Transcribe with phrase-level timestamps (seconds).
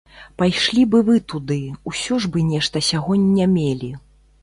[0.41, 1.59] Пайшлі б і вы туды,
[1.93, 3.97] усё ж бы нешта сягоння мелі.